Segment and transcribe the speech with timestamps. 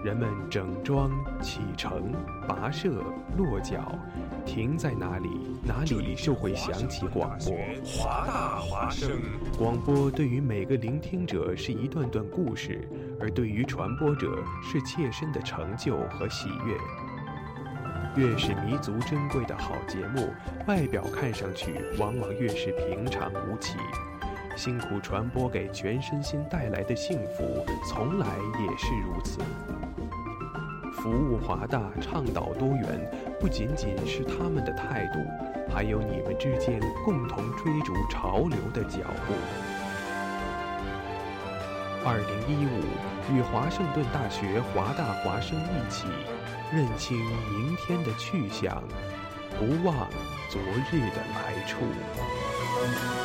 [0.06, 1.10] 人们整装
[1.42, 2.14] 启程、
[2.48, 3.02] 跋涉、
[3.36, 3.98] 落脚，
[4.46, 5.28] 停在哪里，
[5.64, 7.58] 哪里就会响起广播。
[7.84, 9.20] 华大华声，
[9.58, 12.88] 广播对于每个聆听者是一段段故事，
[13.20, 16.78] 而对于传播者是切身的成就和喜悦。
[18.16, 20.32] 越是弥足珍贵的好节目，
[20.68, 23.76] 外表看上去往往越是平常无奇。
[24.56, 28.28] 辛苦传播给全身心带来的幸福，从来
[28.62, 29.40] 也是如此。
[30.96, 35.20] 服务华大，倡导多元，不仅仅是他们的态度，
[35.72, 39.34] 还有你们之间共同追逐潮流的脚步。
[42.04, 42.82] 二零一五，
[43.36, 46.08] 与华盛顿大学华大华生一起，
[46.72, 47.18] 认清
[47.52, 48.82] 明天的去向，
[49.60, 50.08] 不忘
[50.50, 53.25] 昨日的来处。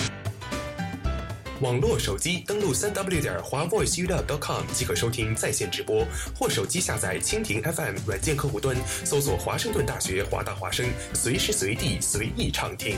[1.61, 6.03] 网络手机登录三 w 点华 voiceup.com 即可收听在线直播，
[6.35, 12.97] 或手机下载蜻蜓 FM 软件客户端，搜索华盛顿大学华大华声，随时随地随意畅听。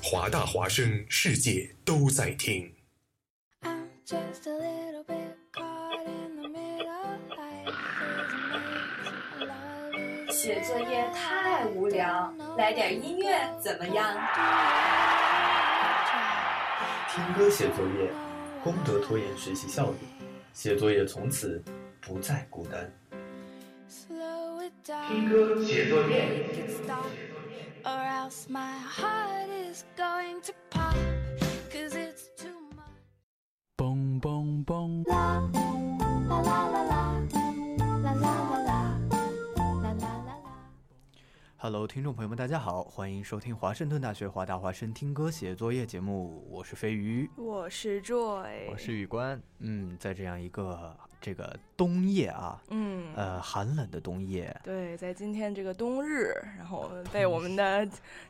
[0.00, 2.72] 华大华声，世界都在听。
[10.30, 14.16] 写作业太无聊，来点音乐怎么样？
[17.16, 18.12] 听歌写作业，
[18.62, 19.96] 功德拖延学习效率，
[20.52, 21.64] 写作业从此
[21.98, 22.92] 不再孤单。
[25.08, 26.44] 听歌写作业。
[33.78, 35.55] 嘣嘣嘣。
[41.66, 49.42] Hello，听众朋友们，大家好，欢迎收听华盛顿大学华大华生听歌写作业节目，我是飞鱼，我是 Joy，我是宇官。
[49.58, 57.84] 嗯，在这样一个这个冬夜啊，嗯，呃，寒冷的冬夜，对，在今天这个冬日，然后 被我们的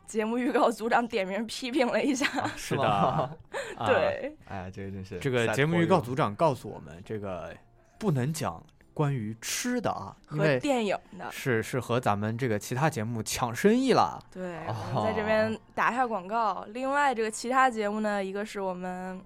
[0.07, 2.25] 节目预告组长点名批评了一下，
[2.57, 3.37] 是的，
[3.85, 7.55] 对，哎，这个真是这个节目预告组长告诉我们，这个
[7.99, 8.65] 不能讲。
[8.97, 14.19] 关于吃的啊，和电影的，是是和咱们这个其他节目抢生意了。
[14.31, 14.57] 对，
[15.03, 16.65] 在这边打一下广告。
[16.69, 19.21] 另外，这个其他节目呢，一个是我们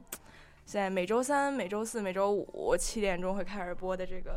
[0.66, 4.32] 现在每周三、每周四、每周五七点钟会开始播的这个《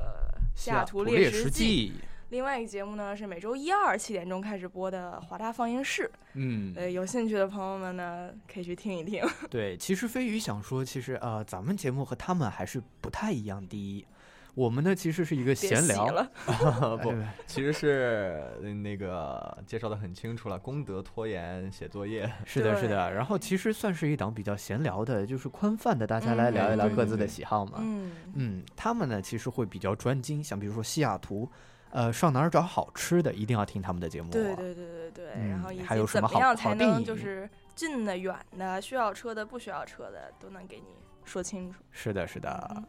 [0.55, 1.95] 西雅图猎食记》。
[2.29, 6.05] 另外一个节目呢是每周一二七点钟开始播的《华大放映室》。
[6.35, 9.21] 嗯，呃，有兴趣的朋友们呢，可以去听一听。
[9.51, 13.67] 对，其实飞鱼想说，其实呃，咱们节目和他们还是不太一样。
[13.67, 14.07] 第一。
[14.55, 16.07] 我们呢，其实是一个闲聊，
[17.03, 17.13] 不，
[17.47, 18.41] 其实是
[18.83, 23.13] 那个介绍的很清楚了，功德拖延写作业， 是的，是的。
[23.13, 27.79] 然后其实算是一档比较闲聊的，就是宽泛的，大家来聊一聊各自的喜好嘛。
[27.81, 31.49] 嗯嗯，他们呢，其实会比较专精，像比如说西雅图，
[31.91, 34.31] 呃，上哪儿找好吃的，一定要听他们的节目。
[34.31, 35.27] 对对对对对。
[35.49, 40.87] 然后还有什么好样才能就是近的、远的、需要车的、不需要车的，都能给你
[41.25, 41.81] 说清楚。
[41.91, 42.83] 是的，是的。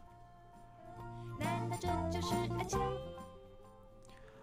[1.38, 2.80] 难道这就是爱情？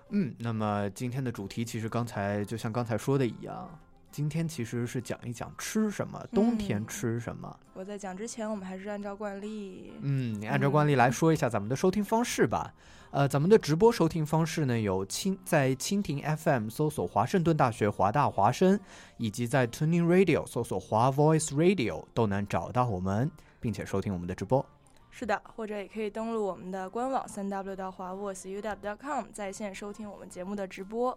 [0.10, 3.68] 嗯，那么今天的主题其实刚才就像刚才说的一样，
[4.12, 7.60] 今天其实是讲一讲吃什么，冬天吃什么。
[7.74, 12.74] 我在讲之前，我们还是按照惯例，嗯，你按照惯例来说一下咱们的收听方式吧。
[13.10, 18.80] 呃，咱们的直播收听方式呢，有蜻在蜻蜓 FM 搜索华盛顿大学华大华声，
[19.18, 24.66] 以及在 Tuning Radio 搜索华 Voice Radio 都能找到我们，并且收听我们的直播。
[25.16, 31.16] 是的，或者也可以登录我们的官网三 w 到华 voiceuw.com 在线收听我们节目的直播。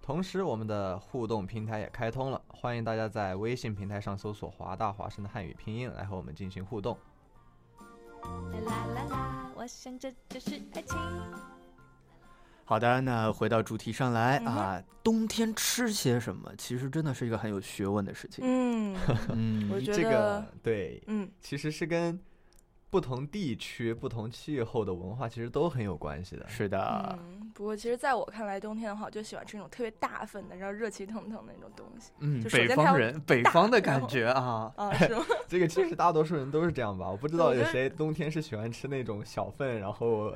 [0.00, 6.96] 同时，我们的互动平台也开通了，欢迎大家在微信平台上搜索“华大华生”的汉语拼音来和我们进行互动。
[8.22, 8.30] 啦
[8.64, 10.96] 啦啦啦，我想这就是爱情。
[12.64, 18.44] 好的，那回到主题上来、嗯啊，冬天吃些什么，其实真的是一个很有学问的事情。
[18.46, 18.96] 嗯
[19.30, 22.16] 嗯我 觉这个得对，嗯，其实是跟
[22.88, 26.48] 不同地区、不同气候的文化其实都很有关系的。
[26.48, 32.12] 是的，嗯，不过其实在我看来，冬天的话，我就喜欢吃那种特别大份的，然后热气腾腾的那种东西。
[32.20, 35.24] 嗯，就首北先它要方人，北方的感觉啊，啊，是吗？
[35.48, 40.30] 这个其实大多数人都是这样吧，我不知道有谁冬天是喜欢吃那种小份，然后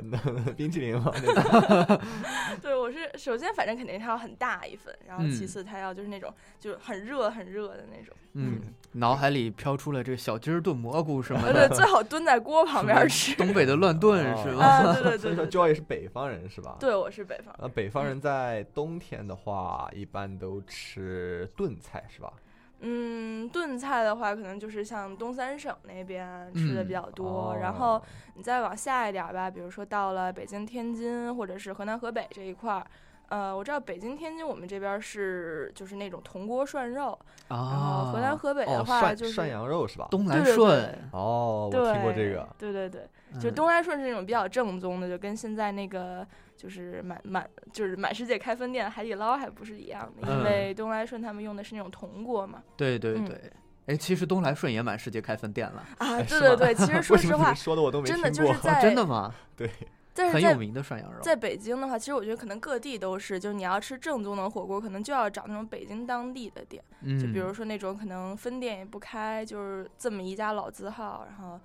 [0.56, 1.12] 冰淇淋吗？
[1.14, 2.00] 那种
[2.60, 8.14] 对，我是首先反正肯定它要很大一份，然后其嗯次它要就是那种就是很热很热的那种。
[8.32, 8.60] 嗯，
[8.92, 13.34] 脑海里飘出了这个小鸡儿炖蘑菇什么呃，的 对，，最好蹲在锅旁边吃。
[13.36, 14.64] 东北的乱炖是吧？
[14.64, 16.76] 啊，对对所以说对对 Joy 是北方人是吧？。
[16.80, 17.54] 对，我是北方。
[17.58, 22.32] 呃，北方人在冬天的话，一般都吃炖菜是吧？
[22.80, 28.02] 嗯，炖菜的话，可能就是像东三省那边吃的比较多，然后哦
[28.34, 32.86] 你再往下一点吧，比如说到了北京、天津或者是河南、河北这一块儿。
[33.30, 37.18] 呃，我知道北京、天津我们这边是就是那种铜锅涮肉，
[37.48, 40.08] 然后啊，河南、河北的哦，话就是涮涮羊肉是吧？
[40.10, 42.48] 东来对对顺，哦，我对，听过这个。
[42.58, 43.08] 对对对，
[43.40, 52.58] 就嗯东来顺是那种比较正宗的，就跟现在那个就是满满就是满世界开分店的海底捞还不是一样的，因嗯为东来顺他们用的是那种铜锅嘛。
[52.58, 53.52] 嗯对对对。
[53.86, 58.52] 哎，其实东来顺也满世界开分店了，啊，对对对，其实 说实话为什么你，说的我都没真的听过。
[58.52, 59.34] 就是在 真的吗？
[59.56, 59.68] 对，
[60.14, 71.58] 但是在很有名的涮羊肉，在北京的话，其实我觉得可能各地都是，就是你要吃正宗的火锅，可能就要找那种北京当地的店，嗯，就比如说那种可能分店也不开，就是这么一家老字号，然后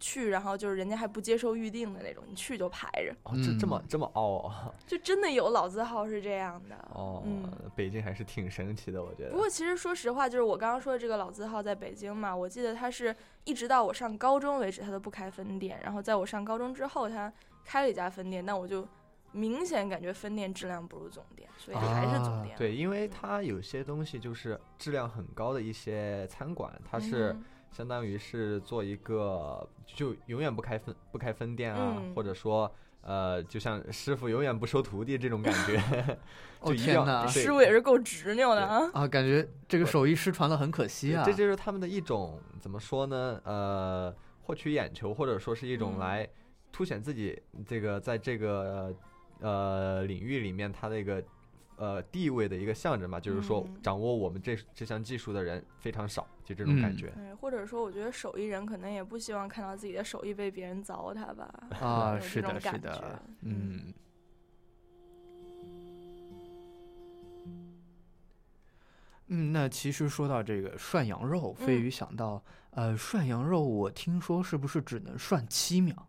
[0.00, 4.74] 去，然后就是人家还不接受预定的那种，你去就排着，哦，这这么嗯这么傲啊！
[4.84, 6.74] 就真的有老字号是这样的。
[6.92, 9.30] 哦嗯，北京还是挺神奇的，我觉得。
[9.30, 13.14] 不过其实说实话，就是我刚刚说的这个老字号在北京嘛，我记得它是
[13.44, 15.78] 一直到我上高中为止，它都不开分店。
[15.84, 17.32] 然后在我上高中之后，它
[17.64, 18.86] 开了一家分店，但我就
[19.32, 22.56] 明显感觉分店质量不如总店，所以还是总啊店。
[22.58, 32.70] 对，因为它有些东西就是质量很高的一些餐馆，它是嗯相当于是做一个就永远不开分不开分店啊，嗯或者说
[33.00, 35.82] 呃，就像师傅永远不收徒弟这种感觉。
[36.60, 38.88] 哦就一样天哪对师傅也是够执拗的啊。
[38.92, 41.24] 啊，感觉这个手艺失传了，很可惜啊。
[41.24, 43.40] 这就是他们的一种怎么说呢？
[43.44, 46.28] 呃，获取眼球，或者说是一种嗯来
[46.72, 48.96] 凸显自己这个在这个
[49.40, 51.22] 呃领域里面他的一个
[51.76, 53.20] 呃地位的一个象征吧。
[53.20, 57.10] 就是说，嗯掌握我们这这项技术的人非常少，就这种感嗯觉。
[57.10, 61.68] 对，或者说，我觉得手艺人可能也不希望看到自己的手艺被别人糟蹋吧。
[61.80, 63.92] 啊，是的，是的，嗯。
[69.28, 72.42] 嗯，那其实说到这个涮羊肉，飞嗯鱼想到，
[72.72, 76.06] 呃，涮羊肉，我听说是不是只能涮七秒？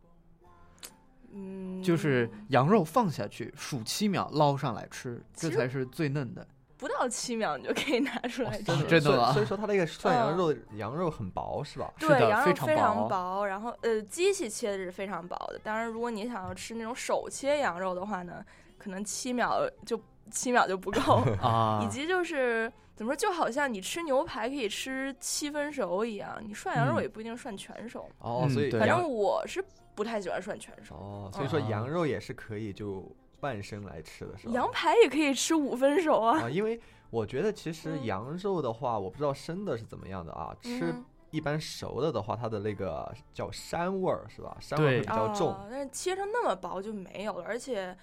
[1.34, 6.46] 嗯，就是羊肉放下去，数七秒捞上来吃，这才是最嫩的。
[6.76, 8.70] 不到七秒你就可以拿出来吃。
[8.70, 11.90] 哦真的吗所以说，它那个涮羊嗯肉羊肉很薄，是吧？
[11.98, 15.60] 对，的非常羊肉非常薄薄，然后呃，机器切的是非常薄的。
[15.64, 18.44] 当然，如果你想要吃那种手切羊肉的话呢，
[18.78, 19.98] 可能七秒就
[20.30, 21.24] 七秒就不够。
[21.42, 28.10] 啊以及就是怎么说，就好像你吃牛排可以吃七分熟一样，你涮羊肉嗯也不一定涮全熟。
[28.20, 29.64] 哦，所以反正我是
[29.96, 30.96] 不太喜欢涮全熟。
[30.96, 33.10] 哦，所以说啊羊肉也是可以就
[33.40, 34.54] 半生来吃的，是吧？
[34.54, 36.42] 羊排也可以吃五分熟啊。
[36.42, 40.56] 啊，因为我觉得其实嗯羊肉的话，我不知道生的是怎么样的啊。
[40.62, 44.56] 吃嗯一般熟了的话，它的那个叫膻味儿是吧？
[44.62, 45.48] 膻味儿会比较重。
[45.50, 47.98] 哦，但是切成那么薄就没有了，而且。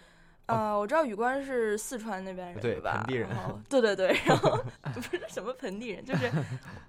[0.50, 2.92] 呃，我知道宇关是四川那边人对吧？
[2.98, 3.28] 盆地人
[3.68, 4.58] 对对对， 然后
[4.94, 6.30] 不是什么盆地人，就是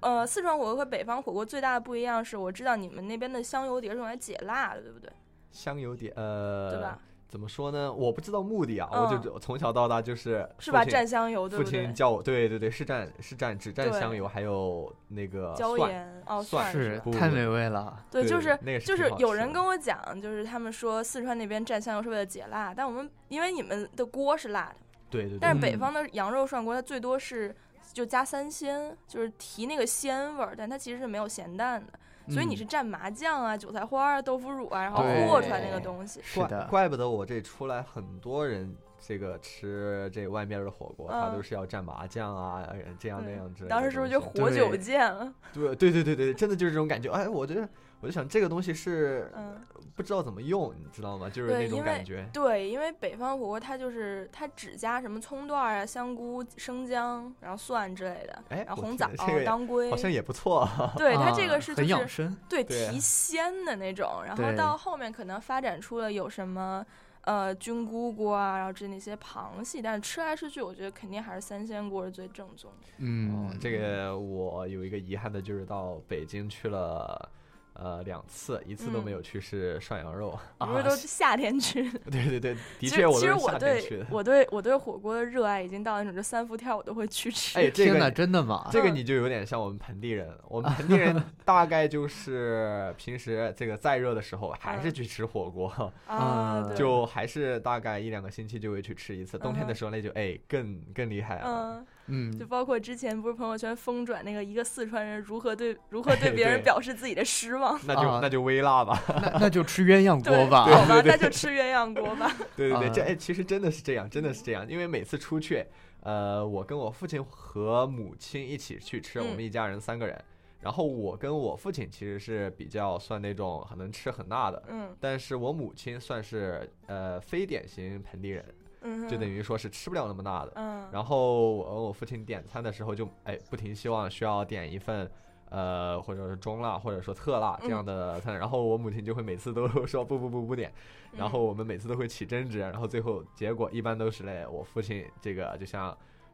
[0.01, 5.11] 呃，四川火锅和北方火锅最大的不一样是，我知道你们那边的香油碟是用来解辣的，对不对？
[5.51, 6.97] 香油碟，呃，对吧？
[7.31, 7.91] 怎么说呢？
[7.93, 10.83] 我不知道目的啊，嗯我就从小到大就是是吧？
[10.83, 11.93] 蘸香油，对父不对亲？
[11.93, 15.77] 教我，对对对，是蘸是蘸只蘸香油，还有那个椒。
[15.77, 18.03] 盐哦，蒜是太美味了。
[18.11, 24.75] 对，对就是那个就是有人跟我讲，就是他们说四川那边蘸香油是为了解辣，但我们因为你们的锅是辣的，
[25.09, 25.39] 对对对。
[25.39, 27.55] 但是北嗯方的羊肉涮锅它最多是
[27.93, 31.93] 就加三鲜，就是提那个鲜味儿，但它其实是没有咸淡的，
[32.29, 36.19] 所以你嗯是蘸麻酱啊、韭菜花啊、豆腐乳啊，然后和出来那个东西。
[36.23, 43.75] 是的，怪怪不得我这出来很多人这个吃这外面的火锅，它嗯都是要蘸麻酱啊，呃这样那样之类的。
[43.75, 45.33] 当时是不是就活久见了？
[45.53, 47.11] 对对对对对，真的就是这种感觉。
[47.11, 47.67] 哎，我觉得
[48.01, 49.61] 我就想这个东西是嗯，
[49.95, 51.29] 不知道怎么用，你知道吗？
[51.29, 52.27] 就是对，那种因为感觉。
[52.33, 60.67] 对，因为北方火锅它就是它只加什么葱段儿啊、香菇、生姜，然后蒜之类的，哎然后红枣着这个、当归，好像也不错。
[60.97, 62.37] 对它啊这个是就很养是生。
[62.49, 66.85] 对对提鲜的那种，然后到后面可能发展出了有什么。
[67.23, 72.87] 呃，菌菇锅啊，然后这那些螃蟹，但是吃来吃去，我觉得肯定还是三鲜锅是最正宗的。
[72.97, 77.29] 嗯哦，，这个我有一个遗憾的就是到北京去了。
[77.73, 80.37] 呃，两次，一次都没嗯有去是涮羊肉。
[80.59, 81.99] 你不是都是夏天去 的？
[82.11, 84.05] 对对对，的确我实其实我都是夏天去 对的。
[84.11, 87.57] 我对我对火锅的热爱已经到那种，就三伏天我都会去吃。
[87.57, 88.63] 哎，这个真的吗？
[88.67, 95.67] 嗯这个你就有点像我们盆地人，我们盆地人大概就是平时这个再热的时候还是嗯去吃火锅，
[96.07, 99.37] 啊，嗯就还是大概一两个星期就会去吃一次。
[99.37, 101.83] 冬天的时候那就哎更更厉害了。
[102.11, 107.79] 嗯，嗯就，包括之前不是朋友圈疯转那个一个四川人如何对如何 对哎别人表示自己的失望。
[107.87, 108.19] 那就啊。
[108.21, 110.65] 那就微辣吧，那那就吃鸳鸯，锅吧。
[110.65, 112.31] 好吧，那就吃鸳鸯锅吧。
[112.55, 115.65] 对对对， 这啊哎其实真的是这样，真的是这样，因为每次出去，
[116.01, 119.41] 呃，我跟我父亲和母亲一起去吃，我们嗯。
[119.43, 120.19] 一家人三个人，
[120.59, 124.95] 然后我跟我父亲其实是比较算那种很能吃很辣的，嗯。
[124.99, 128.45] 但是我母亲算是呃非典型盆地人，
[128.81, 130.51] 嗯，就等于说是吃不了那么辣的。
[130.55, 135.09] 嗯，然后我我父亲点餐的时候就哎不停希望需要点一份。
[135.53, 137.85] 呃，或者是中辣，或者说特辣这样嗯。
[137.85, 140.71] 的餐，然后我母亲就会每次都 说不不不不点，
[141.11, 141.43] 然后嗯。
[141.43, 145.89] 我们每次都会起争执，然后最后结果一般都是嘞，我父亲这个就像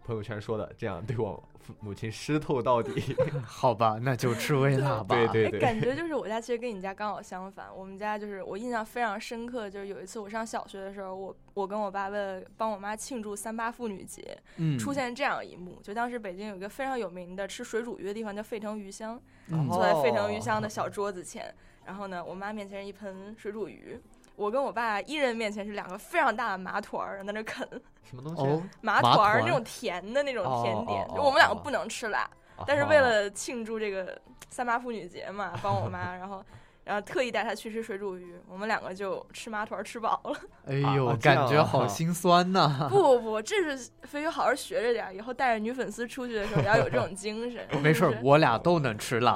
[0.08, 3.14] 朋友圈说的这样对我父母亲湿透到底。
[3.46, 5.14] 好吧，那就吃微辣吧。
[5.18, 7.68] 哎，对对对，感觉就是我家其实跟你家刚好相反。
[7.76, 21.54] 我们家就是我印象非常深刻，就是有一次我上小学的时候，我我跟我爸为了帮我妈庆祝三八妇女节，嗯，出现这样一幕，就当时北京有一个非常有名的吃水煮鱼的地方叫沸腾鱼香，嗯坐在沸腾鱼哦香的小桌子前，
[21.86, 24.00] 然后呢，我妈面前是一盆水煮鱼。
[24.38, 27.68] 我跟我爸一人面前是两个非常大的麻团儿，在那啃
[28.10, 28.42] 什么东西？
[28.42, 32.20] 哦，麻麻团团儿那种甜的那种甜点，哦哦就我们两个哦不能吃辣，
[32.56, 36.44] 啊但是为了庆祝这个三八妇女节嘛， 帮我妈，然后
[36.84, 40.40] 然后特意带她去吃水煮鱼，我们两个就吃麻团吃饱了。
[40.66, 42.88] 哎呦，啊感觉好啊心酸呐。
[42.90, 47.68] 不不不，这是飞鱼好好学着点，以后带着女粉丝出去的时候也要有这种精神。
[47.84, 49.36] 没事我俩都能吃辣。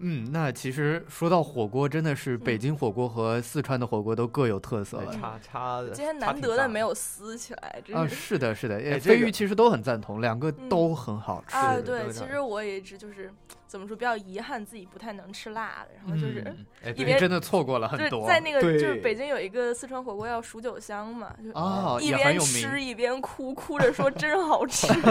[0.00, 5.06] 嗯，那其实说到火锅，真的是北京火锅和四川的火锅都各有特色了。
[5.06, 5.82] 对差差。
[5.92, 8.38] 今天难得的没有撕起来，真啊，是。
[8.38, 11.56] 的，是的，飞鱼其实都很赞同，两个嗯都很好吃。
[11.56, 13.32] 啊，对，其实我也一直就是
[13.66, 18.24] 怎么说，比较遗憾自己不太能吃辣的，然后就是、嗯哎，对一边真的错过了很就是多。
[18.28, 22.80] 在那个就是北京有一个四川火锅叫蜀九香嘛，就哦，一边吃。
[22.80, 24.86] 一边哭，哭着说真好吃。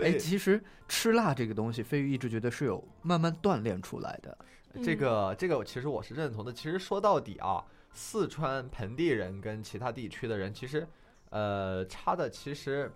[0.00, 4.36] 哎，其实吃辣这个东西，飞鱼一直觉得是有慢慢锻炼出来的。
[4.82, 6.52] 这嗯个这个其实我是认同的。
[6.52, 10.86] 其实说到底啊，四川盆地人跟其他地区的人其实
[11.30, 12.90] 呃差的其实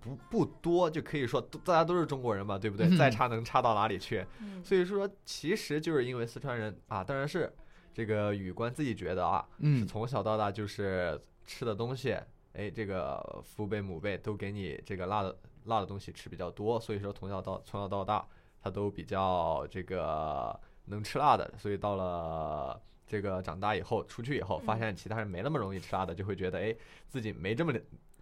[0.00, 2.86] 不不不多，就可以说大家都是中国人嘛，对不对？
[2.88, 4.24] 嗯再差能差到哪里去？
[4.40, 7.50] 嗯 所以说，其实就是因为四川人啊，当然是
[7.94, 12.14] 这个宇官自己觉得啊，是嗯，从小到大就是吃的东西，
[12.52, 15.34] 哎，这个父辈母辈都给你这个辣的
[15.64, 18.26] 辣的东西吃比较多，所以说从小到从小到大，
[18.62, 22.80] 他都比较这个能吃辣的，所以到了。
[23.06, 26.74] 这个长大以后出去以后，发嗯现其他人没那么容易吃辣的，就会觉得哎，
[27.06, 27.70] 自己没这么，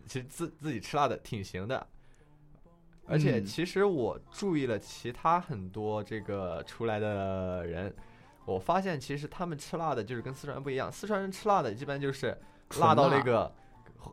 [0.08, 1.86] 其实自自己吃辣的挺行的。
[3.06, 7.94] 而且嗯其实我注意了其他很多这个出来的人，
[8.44, 12.36] 我发现其实他们吃辣的就是跟四川人不一样，四川人吃辣的一般就是
[12.80, 13.50] 辣到那个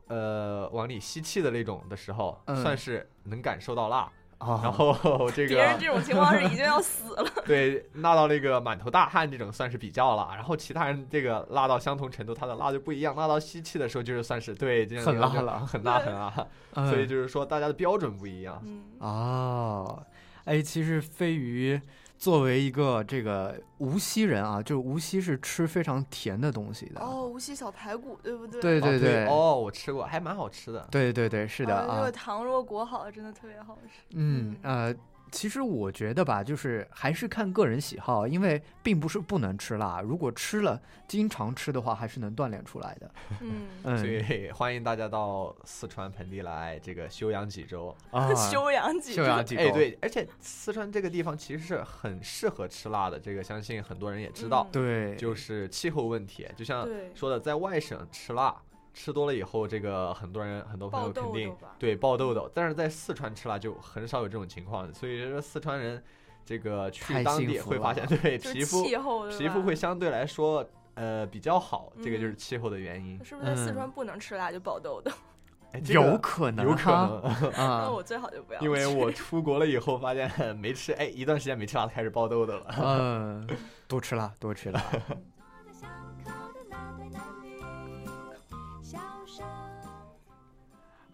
[0.07, 4.09] 呃往里吸气的那种的时候，嗯算是能感受到辣。
[4.39, 4.93] 啊，然后
[5.35, 7.29] 这个别人这种情况是已经要死了。
[7.45, 16.29] 对辣到那个满头大汗这种算是比较了，然后其他人这个辣到相同程度，他的辣就不一样，辣到吸气的时候就是算是对这样很辣了很辣很辣，
[16.89, 18.61] 所以嗯就是说大家的标准不一样。
[18.65, 20.01] 嗯，哦，
[20.45, 21.77] 哎，其实飞鱼
[22.19, 26.99] 作为一个这个无锡人啊，就无锡是吃非常甜的东西的。
[26.99, 28.59] 哦，无锡小排骨，对不对？
[28.61, 30.85] 对对哦对对，哦，我吃过，还蛮好吃的。
[30.91, 34.03] 对对对，是的啊，这啊个，糖若果裹好了，真的特别好吃。
[34.09, 34.93] 嗯呃，
[35.31, 43.11] 其实我觉得吧，就是还是看个人喜好，因为并不是不能吃辣，如果吃了经常吃的话，还是能锻炼出来的。
[43.41, 47.95] 嗯，嗯，所以欢迎大家到四川盆地来这个休养几周。
[48.11, 54.67] 啊， 休养几周休养几周，哎，对，而且四川这个地方其实是很适合吃辣的，这个相信很多人也知道。
[54.69, 58.55] 嗯对，就是气候问题，就像说的，在外省吃辣
[58.93, 66.03] 吃多了以后，这个很多人很多朋友肯定对爆痘痘，但是在四川吃辣就很少有这种情况，所以说四川人
[66.45, 73.23] 这个去当地会发现，对 皮肤气候皮肤会相对来说呃比较好，这个就是嗯气候的原因。
[73.23, 75.11] 是不是在四嗯川不能吃辣就爆痘痘？
[75.71, 78.59] 哎这个有可能， 有可能，那啊，我最好就不要。
[78.59, 82.65] 因为我出国了以后发现没吃，哎，一段时间没吃辣，开始爆痘痘了。
[82.79, 83.47] 嗯，
[83.87, 84.83] 多吃辣，多吃辣。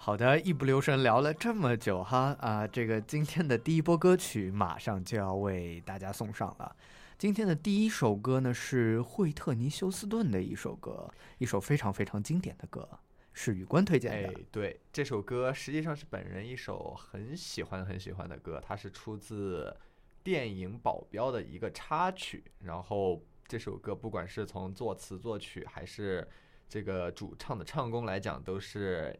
[0.06, 6.76] 好的，一不留神聊了这么久哈啊，这个今天的第一波歌曲马上就要为大家送上了。
[7.18, 12.88] 今天的第一首歌呢是惠特尼休斯顿的一首歌，一首非常非常经典的歌，
[13.34, 19.76] 是宇官推荐哎的。，对，这首歌实际上是本人一首很喜欢很喜欢的歌，它是出自
[20.24, 22.44] 电影《保镖》的一个插曲。
[22.60, 26.28] 然后这首歌不管是从作词作曲还是
[26.70, 29.18] 这个主唱的唱功来讲，都是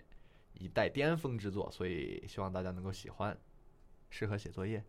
[0.58, 3.38] 一代巅峰之作，所以希望大家能够喜欢，
[4.10, 4.84] 适合写作业。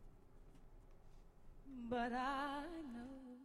[1.88, 3.38] But I know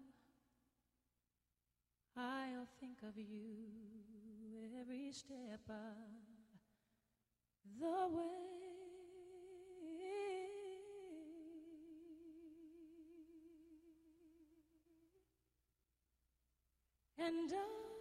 [2.15, 3.27] I'll think of you
[4.75, 5.97] every step of
[7.79, 8.59] the way.
[17.17, 18.00] And I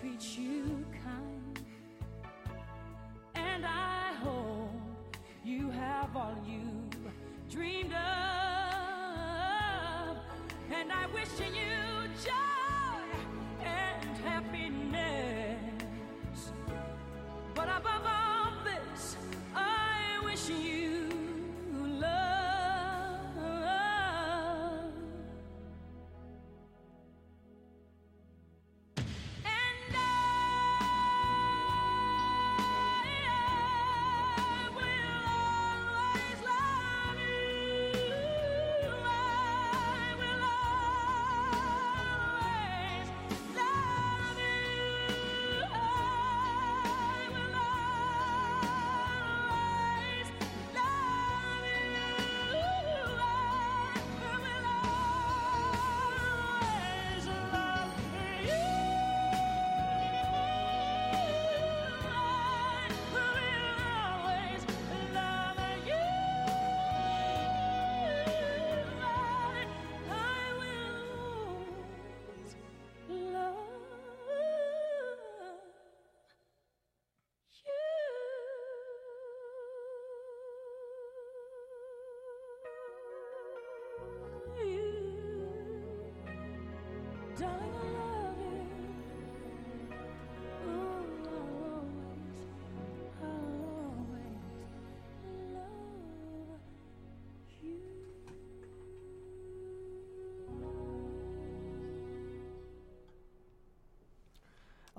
[0.00, 0.79] treat you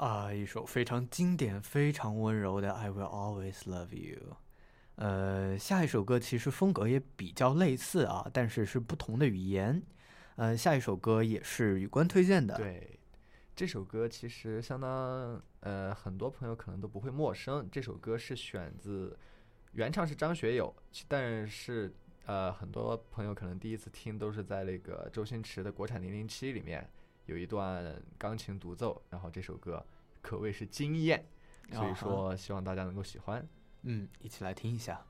[0.01, 4.17] 啊，一首非常经典、非常温柔的《I Will Always Love You》。
[4.95, 9.79] 呃，下一首歌其实风格也比较类似啊，但是是不同的语言。
[10.37, 12.57] 呃，下一首歌也是宇官推荐的。
[12.57, 12.99] 对，
[13.55, 17.69] 这首歌其实相当呃，很多朋友可能都不会陌生。
[17.71, 19.15] 这首歌是选自
[19.73, 20.75] 原唱是张学友，
[21.07, 21.93] 但是
[22.25, 26.89] 呃，很多朋友可能第一次听都是在那个周星驰的国产《零零七》里面
[27.31, 29.81] 有一段钢琴独奏，然后这首歌
[30.21, 31.25] 可谓是惊艳，
[31.71, 33.47] 所以说希望大家能够喜欢。
[33.83, 35.01] 嗯，一起来听一下。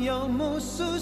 [0.00, 0.98] 有无数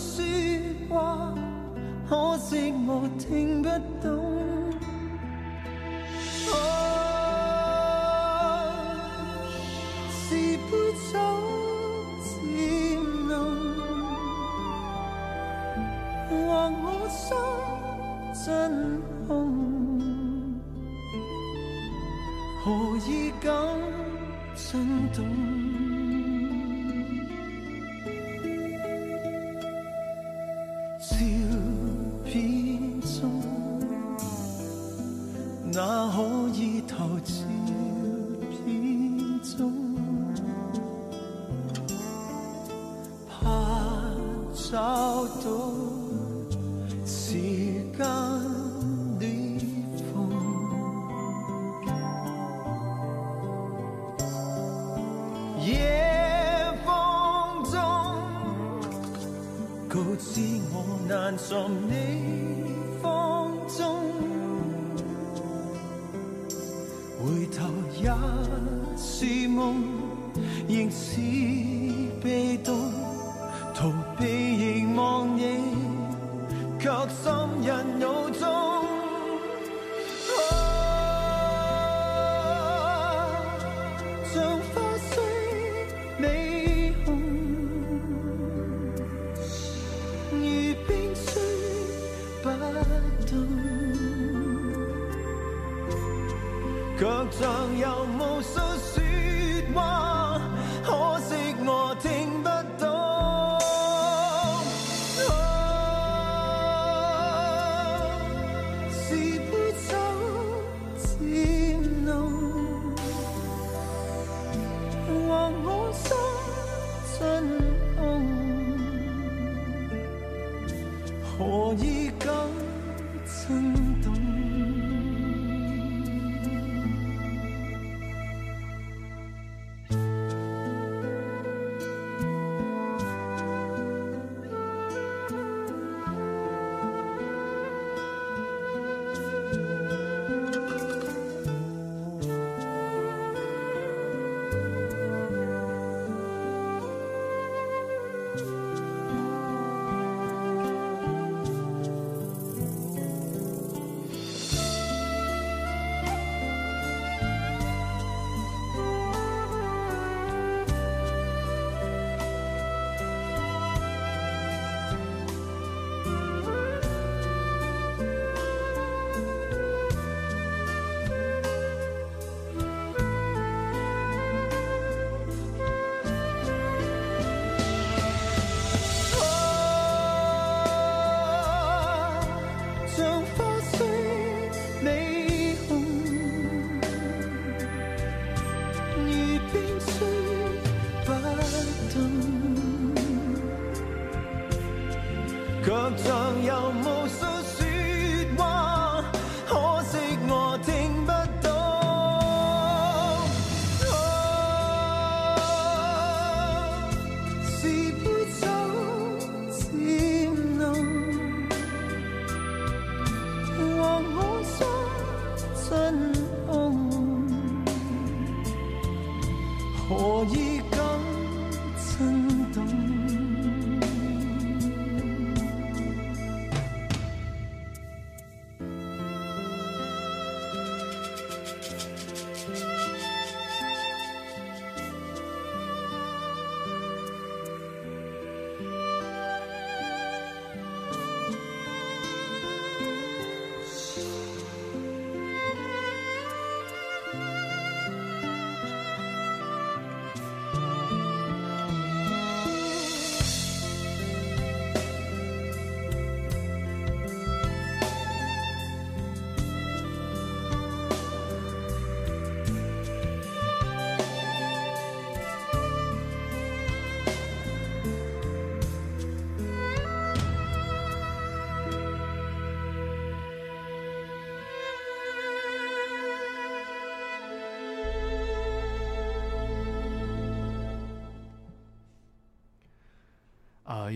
[35.77, 36.23] 那可
[36.55, 37.45] 以投照
[38.65, 39.86] 片中？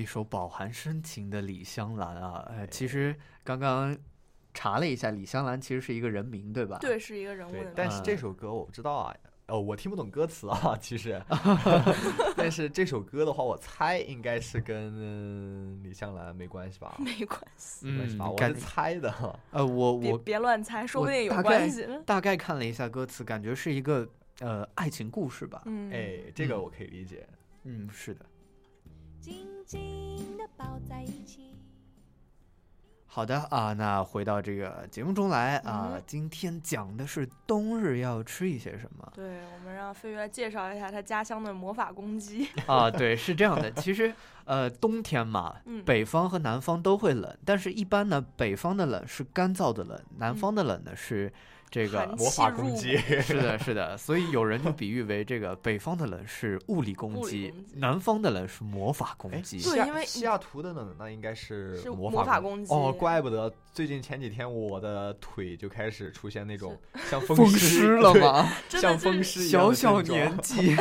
[0.01, 3.95] 一首饱含深情的李香兰啊，呃，其实刚刚
[4.53, 6.77] 查了一下，李香兰其实是一个人名，对吧？
[6.81, 7.71] 对，是一个人物的名，。
[7.75, 9.15] 但是这首歌我不知道啊，
[9.47, 11.21] 哦，我听不懂歌词啊，其实，
[12.35, 18.29] 但是这首歌的话，我猜应该是跟李香兰没关系吧 没关系，没关系吧？
[18.29, 19.39] 我是猜的。
[19.51, 21.87] 呃，我我别乱猜，说不定有关系。
[22.05, 24.07] 大概看了一下歌词，感觉是一个
[24.39, 25.61] 呃爱情故事吧。
[25.65, 27.27] 嗯，哎，这个我可以理解。
[27.63, 28.25] 嗯，是的。
[29.21, 31.55] 紧紧的抱在一起。
[33.05, 42.47] 好的啊，那回到这个节目中来啊，嗯今天讲的是冬日要吃一些什么对，我们让飞鱼来介绍一下他家乡的魔法公鸡。
[42.65, 42.89] 啊？
[42.89, 44.11] 对，是这样的，其实
[44.45, 51.31] 呃，冬天嘛，嗯北方和南方都会冷，但是一般呢，北方的冷是干燥的冷，南方的冷呢是
[51.71, 59.61] 这个魔法攻击， 是的， 是的，所以有人就比喻为这个北方的冷是物理攻击攻击，南方的冷是魔法攻哎，击。
[59.61, 66.77] 对因为西雅图的呢，那应该是是魔魔法攻攻击哦，怪不得最近前几天我的腿就开始出现那种
[67.09, 68.51] 像 风湿湿了吗？
[68.67, 70.75] 像风湿一样小小年纪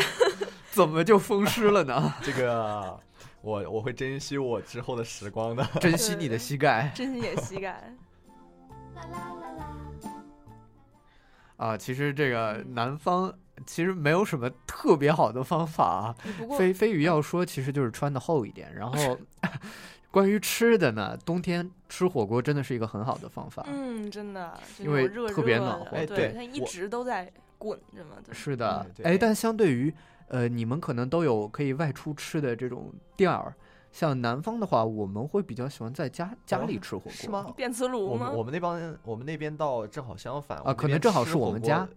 [0.73, 2.13] 怎么就风湿了呢？
[2.21, 2.99] 这个
[3.43, 5.65] 我我会珍惜我之后的时光的。
[5.81, 7.71] 珍惜你的膝盖珍惜你的膝盖。
[8.97, 9.77] 啦啦啦啦，
[11.61, 11.77] 啊！
[11.77, 13.33] 其实这个嗯南方
[13.67, 16.17] 其实没有什么特别好的方法啊。
[16.57, 18.75] 飞飞鱼要说，其实就是穿的厚一点。
[18.75, 19.19] 然 后
[20.11, 23.65] 关于吃的呢，冬天吃火锅真的是一个很好的方法。
[23.69, 28.17] 嗯，真的，因为特别暖和对，它一直都在滚着嘛。
[28.33, 29.93] 是的哎，但相对于
[30.29, 33.55] 呃，你们可能都有可以外出吃的这种店儿，
[33.93, 37.13] 像南方的话，我们会比较喜欢在家家里吃火锅。
[37.13, 37.53] 是吗？
[37.57, 38.37] 电磁炉吗我们？
[38.39, 41.89] 我们那帮我们那边倒正好相反啊可能正好是我们家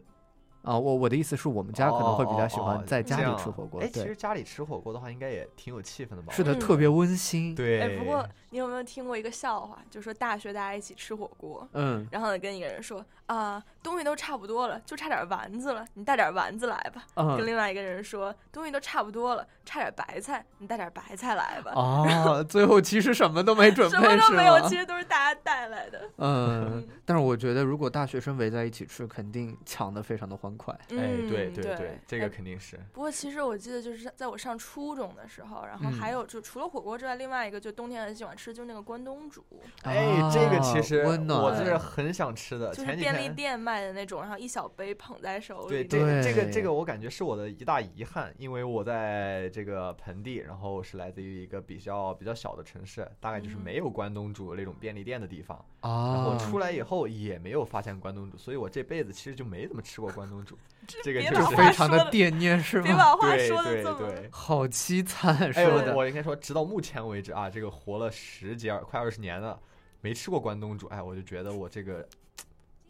[0.63, 3.81] 啊，我我的意思是我们家可能会比较喜欢在家里吃火锅。
[3.81, 6.31] 哎，其实，家里吃火锅的话，应该也挺有气氛的吧？
[6.31, 7.53] 是的，嗯特别温馨。
[7.53, 7.81] 对。
[7.81, 9.77] 哎，不过你有没有听过一个笑话？
[9.89, 17.03] 就说大学大家一起吃火锅，嗯，然后呢跟一个人说啊，东西都差不多了，就差点丸子了，你带点丸子来吧。
[17.15, 21.71] 嗯跟另外一个人说，东西都差不多了，差点白菜，你带点白菜来吧。
[21.75, 26.07] 哦， 最后其实什么都没准备，什么都没有，其实都是大家带来的。
[26.17, 30.73] 嗯，但是我觉得如果大学生围在一起吃，肯定抢的非常的欢快。
[30.73, 32.79] 哎，嗯，对对对，这个哎肯定是。
[32.93, 39.43] 不过其实我记得就是在我上初中的时候，然后嗯还有就除了火锅之外，另外一个就冬天很喜欢吃就是那个关东煮，
[39.83, 42.69] 哎，这个其啊实我是很想吃的。
[42.73, 45.87] 就是前几天便利店卖的那种，然后一小杯捧在手里对，里。
[45.87, 55.63] 这个这个这个我感觉是我的一大遗憾，因为我在这个盆地，然后是来自于一个比较比较小的城市，大概就是嗯没有关东煮那种便利店的地方。
[55.81, 60.57] 然啊后出来以后也没有发现关东煮，所以我这辈子其实就没怎么吃过关东煮。
[61.03, 62.97] 这个就是非常的惦念是别吗？
[62.97, 64.29] 把话对说的这么对对。
[64.31, 65.93] 好凄惨，哎，说的。
[65.93, 69.57] 我我应该说，直到目前为止啊，这个活了十几二快二十年了，
[70.01, 72.05] 没吃过关东煮，哎，我就觉得我这个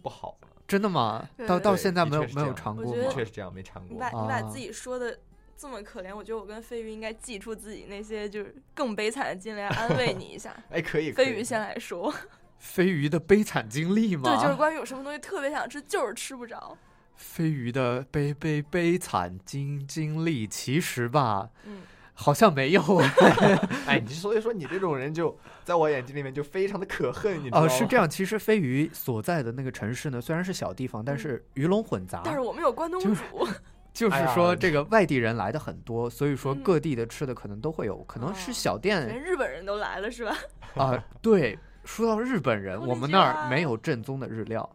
[0.03, 0.37] 不好。
[0.67, 1.27] 真的吗？
[1.47, 3.11] 到到现在没有没有尝过吗的？
[3.11, 4.07] 确是这样，没尝过你把。
[4.09, 5.17] 你把啊自己说的
[5.57, 10.55] 这么可怜，我觉得我跟飞鱼应该记住自己那些就是更悲惨的经历，来安慰你一下。
[10.71, 12.13] 哎，可以飞鱼先来说，
[12.59, 14.23] 飞鱼的悲惨经历吗？
[14.23, 16.77] 对，就是关于有什么东西特别想吃，就是吃不着。
[17.15, 21.81] 飞鱼的悲悲悲惨经经历，其实吧，嗯，
[22.14, 22.82] 好像没有
[23.86, 27.66] 哎， 你所以说你这种人就在我眼睛里面就非常的可恨，你知道吗？
[27.66, 28.10] 哦，是这样。
[28.10, 32.18] 其实飞鱼所在的那个城市呢，虽然是小地方，但是鱼龙混杂。
[32.18, 33.48] 嗯但是我们有关东就煮，
[33.92, 40.36] 就是哎呀说，这个外地人来的很多，所以说嗯各地的吃的可能都会有，可能是哦小连店日本人都来了是吧？
[40.74, 41.04] 啊。
[41.22, 44.68] 对，说到日本人，こんにちは我们那儿没有正宗的日料。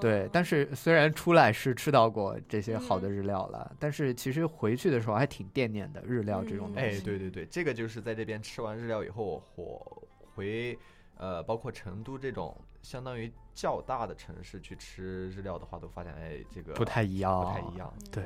[0.00, 6.98] 哦，对，但是虽然出来是吃到过这些好的嗯日料了，但是其实回去的时候还挺惦念的日料这种东西。
[6.98, 10.78] 哎对对对，这个就是在这边吃完日料以后，我回
[11.16, 17.76] 呃，包括成都这种相当于较大的城市去吃日料的话，都发现哎，这个不太一样，不太一。
[17.76, 17.92] 样。
[18.10, 18.24] 对，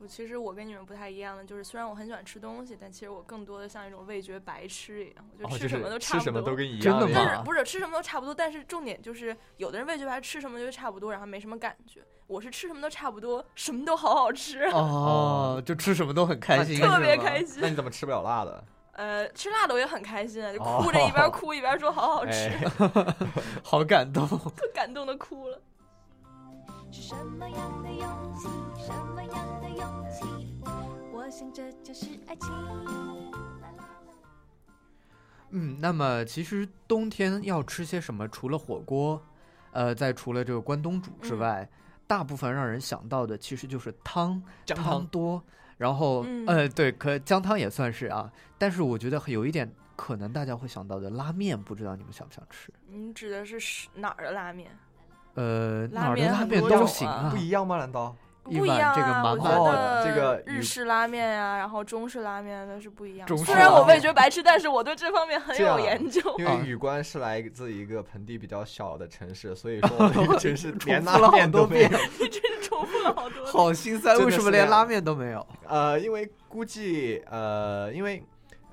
[0.00, 6.20] 我其实我跟你们不太一样的，就是虽然我很喜欢吃东西，但其实我更多的像一种味觉白痴一样，我哦，就吃什么都差不多。
[6.20, 12.00] 吃什么都跟一样真的吗但是不是吃什么都差不多，但是重点就是有的人味觉白吃什么就差不多，然后没什么感觉。
[12.28, 17.68] 我是吃什么都差不多，什么都好好吃，哦，就吃什么都很开心，特别开心那。
[17.68, 18.64] 你怎么吃不了辣的？
[18.98, 23.14] 呃，吃辣的我也很开心啊，就哦哭着一边 哭一边说好好吃，哎，
[23.62, 24.26] 好感动。
[24.28, 25.60] 可感动的哭了。
[26.90, 28.48] 是什么样的勇气？
[28.82, 30.24] 什么样的勇气？
[31.12, 32.50] 我想这就是爱情。
[33.60, 34.12] 啦啦啦
[35.50, 38.26] 嗯，那么其实冬天要吃些什么？
[38.28, 39.22] 除了火锅，
[39.72, 41.68] 呃，在除了这个关东煮之嗯外，
[42.06, 45.42] 大部分让人想到的其实就是汤，汤姜汤多，
[45.76, 52.72] 然后、嗯呃，对，可姜汤也算是啊，但是我觉得有一点可能大家会想到的拉面，不知道你们想不想吃？
[52.86, 54.70] 你指的是是哪儿的拉面？
[55.38, 57.76] 呃，拉哪儿的面很拉面都行啊，不一样吗？
[57.76, 58.16] 难道？
[58.42, 63.28] 不一样这个啊，这个日式拉面呀、然后中式拉面那是不一样。
[63.36, 66.22] 虽然我味觉白痴，但是我对这方面很有研究。
[66.38, 71.88] 因啊为宇关是来自一个盆地比较小的城市，所以说 我那个城市连拉面都没有。
[72.18, 73.52] 你真是重复了好多遍。
[73.52, 75.46] 好心酸，为什么连拉面都没有？
[75.66, 78.24] 呃，因为估计呃，因为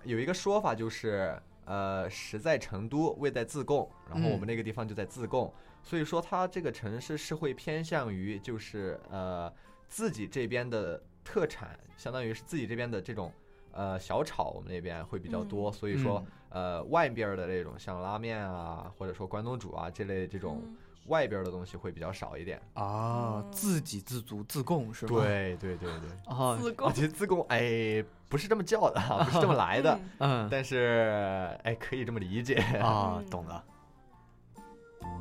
[0.06, 5.54] 有一个说法就是呃，食在成都，味在自贡，然后我嗯们那个地方就在自贡，
[5.86, 9.50] 所以说它这个城市是会偏向于就是呃
[9.88, 13.32] 自己这边的特产，相当于是自己这边的这种。
[13.78, 22.58] 呃，小炒我们那边会比较多，嗯所以说，呃，外边儿的那种像拉面啊，或者说关东煮啊这类这种嗯外边儿的东西会比较少一点。
[22.74, 26.34] 啊，嗯自给自足自供是吧？，对对对对。
[26.34, 32.54] 啊，自贡啊，其实自贡哎，不是这么叫的啊，不是这么来的， 嗯嗯但是哎，可以这么理解。
[32.82, 33.62] 啊，嗯懂了。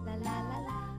[0.07, 0.99] 啦啦啦啦，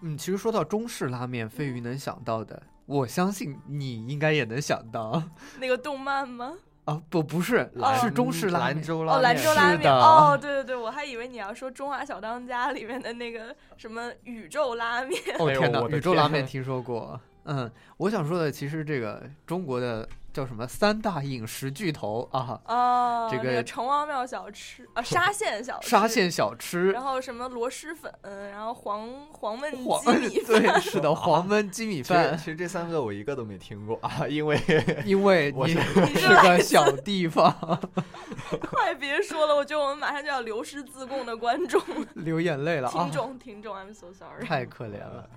[0.00, 5.22] 嗯，其实说到中式拉面，飞鱼能想到的，我相信你应该也能想到
[5.60, 6.54] 那个动漫吗？
[6.86, 8.82] 啊，不，不是，是中式拉兰面。
[8.82, 9.92] 哦，州拉面，兰州拉面。
[9.92, 15.20] 哦，对对对，我还以为你要说《中华小当家》里面的那个什么宇宙拉面。
[15.38, 17.20] 哦天哪，宇宙拉面听说过。
[17.44, 28.12] 嗯，我想说的其实这个中国的叫什么三大饮食巨头啊，哦，这个城隍庙小吃啊，沙县小吃，沙县小吃然，后什么螺蛳粉，
[28.50, 34.60] 然后黄黄焖鸡米饭，对，是的， 黄焖鸡米其实饭其，实这三个我一个都没听过啊，因为
[35.04, 35.80] 因为我你是
[36.20, 37.52] 是个小地方，
[38.70, 41.80] 快别说了，我觉得我们马上就要流失自贡的观众、
[42.14, 44.44] 流眼泪了啊听，众、听众，I'm so sorry。
[44.44, 45.28] 太可怜了。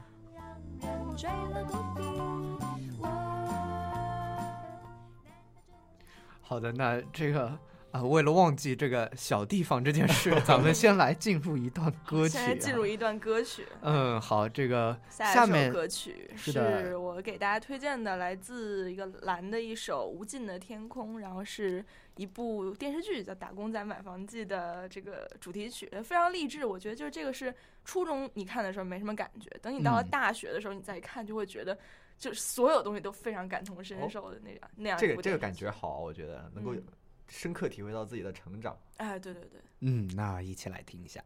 [6.46, 7.58] 好的，那这个
[7.92, 12.42] 啊、为了忘记这个小地方这件事，咱们先来进入一段歌曲、啊。
[12.42, 21.86] 现在进入一段歌曲，嗯，好，这个下面歌曲是我给大家推荐的，来自一个蓝的一首《无尽的天空》，然后是
[22.18, 26.66] 一部电视剧叫《打工仔买房记》的这个主题曲，非常励志。
[26.66, 27.54] 我觉得就是这个是
[27.86, 31.78] 初中你看的时候没什么感觉，等你到了嗯大学的时候你再看，就会觉得
[32.19, 36.83] 就是所有东西都非常感同身受的那样、那样一这个这个部电视剧感觉好，我觉得能够嗯
[37.29, 38.77] 深刻体会到自己的成长。
[38.97, 39.61] 哎，对对对。
[39.81, 41.23] 嗯，那一起来听一下。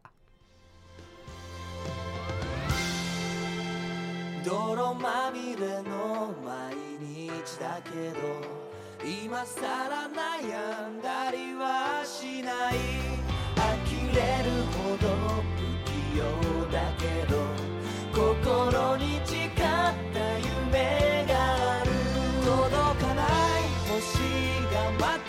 [4.43, 8.19] 泥まみれの毎日だけど
[9.01, 12.75] 今さら悩んだりはしない
[13.55, 13.61] 呆
[14.11, 15.07] れるほど
[15.45, 15.55] 不
[15.85, 16.21] 器用
[16.69, 17.31] だけど
[18.11, 19.63] 心に誓った
[20.39, 20.46] 夢
[24.00, 24.18] 星
[24.72, 25.27] がまた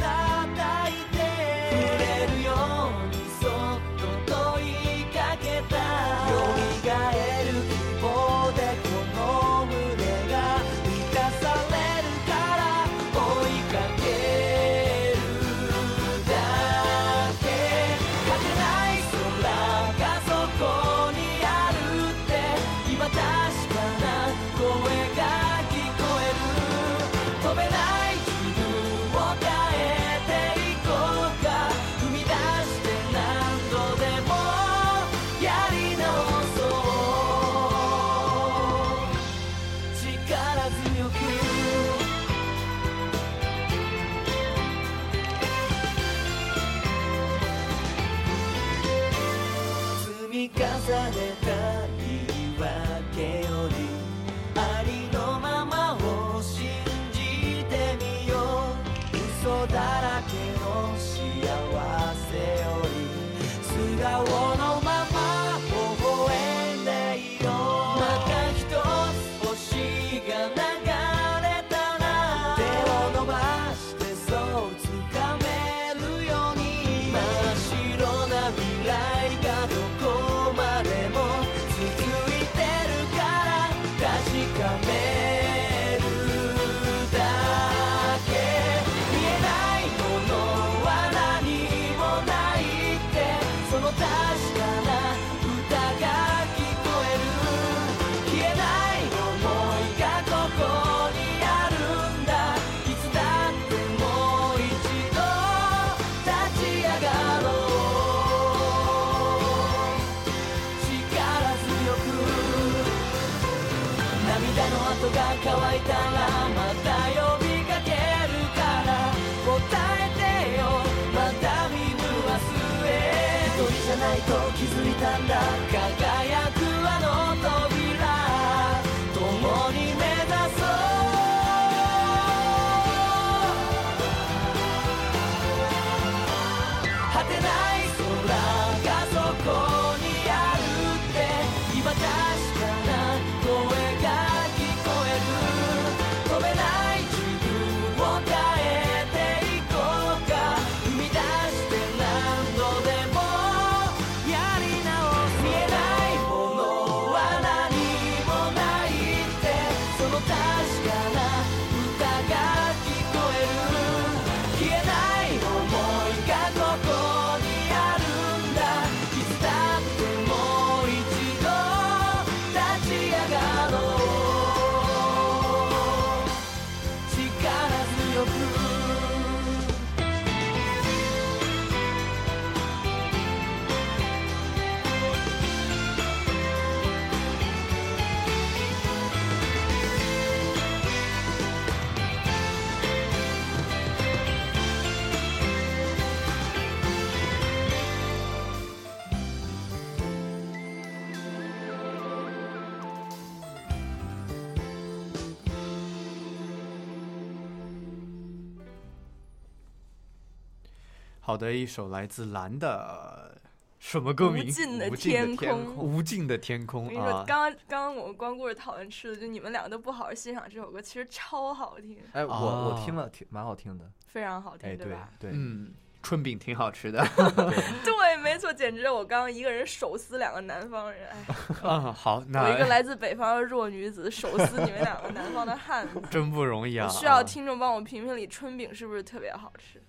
[211.30, 213.38] 好的，一首来自蓝的
[213.78, 214.48] 什么歌名？
[214.48, 215.76] 无尽的无尽的天天空。
[215.76, 217.24] 无尽的天我空跟你说，啊！
[217.28, 223.86] 刚刚刚刚我们光顾着讨论吃的，就你们两个都不好好欣赏这首歌，其实超好听，哎，我哦我听了，挺蛮好听的。
[224.08, 225.08] 非常好听，哎，对吧？
[225.20, 225.72] 对，嗯，
[226.02, 226.98] 春饼挺好吃的。
[227.86, 236.02] 对，没错，简直我刚刚一个人手撕两个南方人，哎，啊，好，我一个来自北方的弱女子手撕你们两个南方的汉子。
[236.10, 236.88] 真不容易啊！
[236.88, 239.80] 需要啊听众帮我评评理，春饼是不是特别好吃？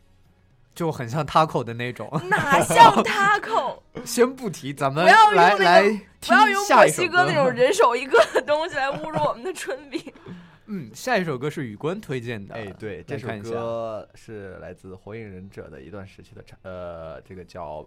[0.74, 2.08] 就很像 taco 的那种。
[2.28, 3.78] 哪像 taco？
[4.04, 10.00] 先不提，咱们不要用来来那个，不要用墨西哥那种人手一个的东西来侮辱我们的春饼。
[10.72, 12.54] 嗯，下一首歌是宇 quân 推荐的。
[12.54, 17.84] 哎，对，这首歌是来自《火影忍者》的一段时期的唱，呃，这个叫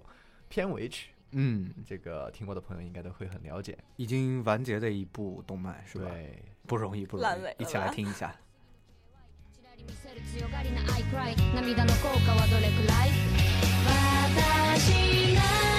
[0.49, 1.11] 片尾曲。
[1.31, 3.77] 嗯，这个听过的朋友应该都会很了解。
[3.95, 6.05] 已经完结的一部动漫是吧？
[6.11, 8.35] 对，不容易，不容烂尾了，易一起来听一下。
[9.87, 13.09] 見せる強がりなアイクライ涙の効果はどれくらい？
[14.35, 15.72] 私な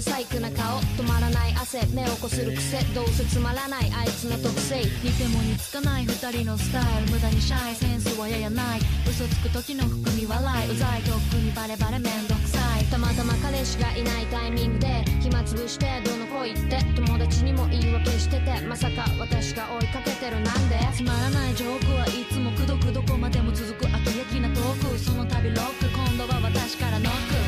[0.00, 8.80] ゃに笑う不細工な顔止まらない汗目をこする癖どうせつまらないあいつの特性似ても似つかない二人のスタイル無駄にシャイセンスはややない。
[9.08, 10.72] 嘘つく時の含み笑い。
[10.72, 12.84] うざいとっくにバレバレめんどくさい。
[12.84, 16.78] たまたま彼氏がいないタイミングで暇つぶしてどの子行って。
[16.94, 20.78] 友達にも言い訳しててまさか私が追いかけてるなんで。
[20.94, 24.98] つまらないジョークはいつもくどくどこまでも続く悪役なトーク。
[24.98, 25.88] その度ロック。
[25.90, 27.39] 今度は私からノック。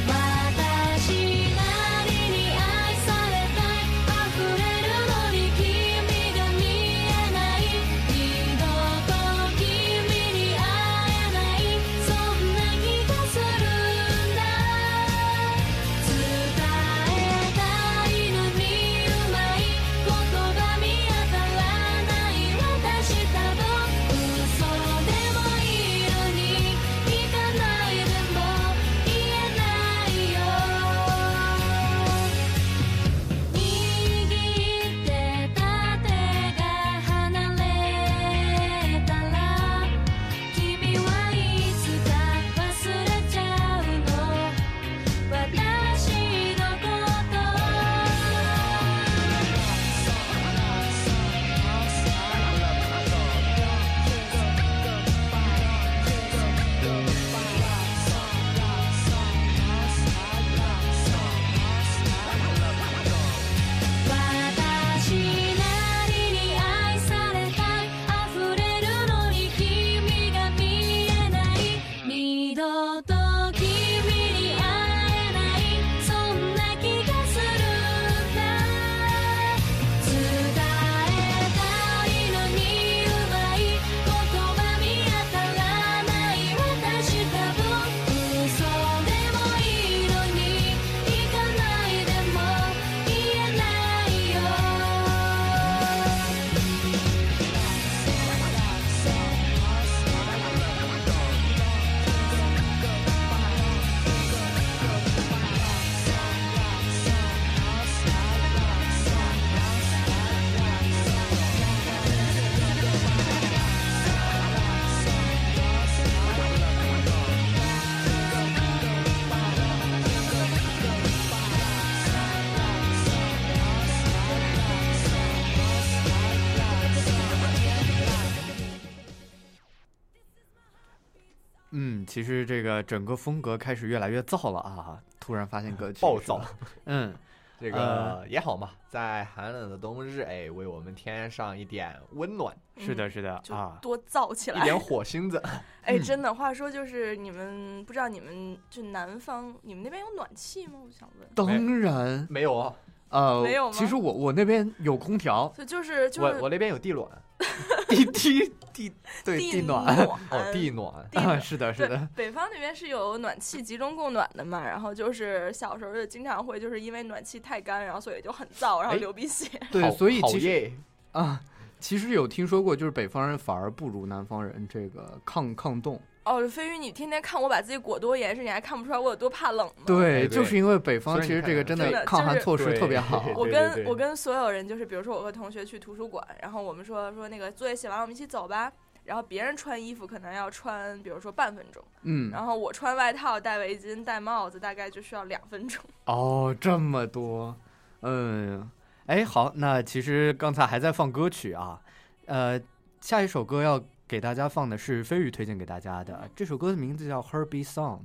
[132.23, 134.97] 其实这个整个风格开始越来越燥了啊！
[135.19, 136.41] 突然发现歌曲暴躁
[136.87, 137.13] 嗯，
[137.61, 142.57] 这呃个也好嘛，在寒冷的冬日，哎，为我们添上一点温暖。
[142.77, 145.43] 是的，是的啊，多燥起来一点 火星子。
[145.83, 150.75] 哎，真的，话说就是你们不知道你们就南方，你们那边有暖气吗？
[150.85, 151.29] 我想问。
[151.35, 151.49] 当
[151.81, 152.73] 然没有啊，
[153.09, 157.05] 呃，没有吗其实我我那边有空调，所以就是就是我我那边有地暖，
[157.89, 158.93] 地地地
[159.25, 159.85] 对地地暖
[160.31, 169.49] 哦，地暖啊，是的，是的，，北方那边是有暖气集中供暖的嘛，然后就是小时候就经常会就是因为暖气太干，然后所以就很燥，然后哎流鼻血。
[169.71, 170.73] 对，所以其实
[171.13, 171.41] 啊，
[171.83, 176.01] 其实有听说过，就是北方人反而不如南方人这个抗抗冻。
[176.25, 179.83] 哦，飞鱼，你天天看我把自己裹多严实，你还看不出来我有多怕冷吗？
[179.85, 183.27] 对，就是因为北方其实这个真的抗寒措施特别好。
[183.35, 188.73] 我跟我跟所有人就是，比如说我和同学去图书馆，然后我们说说那个作业写完，我们一起走吧。
[189.05, 195.83] 然后别人穿衣服可能要穿，比如说半分钟，嗯，然后我穿外套、戴围巾、戴帽子，大概就需要两分钟。
[196.05, 197.57] 哦，这么多，
[198.03, 198.71] 嗯，
[199.07, 201.81] 哎，好，那其实刚才还在放歌曲啊，
[202.27, 202.61] 呃，
[203.01, 207.99] 下一首歌要给大家放的是飞宇推荐给大家的，这首歌的名字叫《Herbie Song》，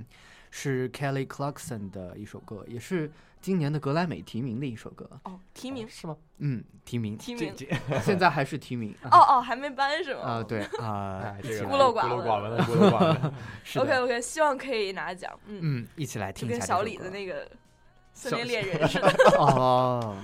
[0.50, 5.08] 是 Kelly Clarkson 的一首歌，也是今年的格莱美提名的一首歌。
[5.26, 6.18] 哦，提名是吗？
[6.39, 7.54] 嗯，提名，提名
[8.02, 8.95] 现在还是提名。
[9.04, 10.22] 哦哦，还没颁是吗？
[10.22, 13.34] 啊，对啊 哎，这个孤陋寡孤陋寡闻孤陋寡闻。
[13.84, 15.32] OK OK，希望可以拿奖。
[15.45, 17.48] 嗯，嗯，一起来听一下跟小李的那个
[18.14, 19.14] 森林猎人似的。
[19.38, 20.16] 哦。